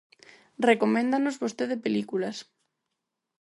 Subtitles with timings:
[0.69, 2.37] Recoméndanos vostede películas.